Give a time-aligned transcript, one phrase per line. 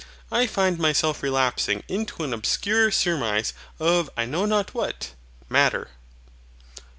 [0.31, 5.13] I find myself relapsing into an obscure surmise of I know not what,
[5.47, 5.89] MATTER.